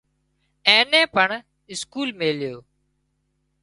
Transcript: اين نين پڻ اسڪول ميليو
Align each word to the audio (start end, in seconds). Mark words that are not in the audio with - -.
اين 0.67 0.85
نين 0.91 1.05
پڻ 1.15 1.29
اسڪول 1.71 2.07
ميليو 2.19 2.55